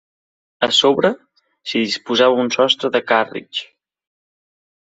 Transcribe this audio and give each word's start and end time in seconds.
A 0.67 0.69
sobre, 0.77 1.11
s'hi 1.71 1.83
disposava 1.89 2.41
un 2.47 2.51
sostre 2.57 2.93
de 2.97 3.03
càrritx. 3.13 3.63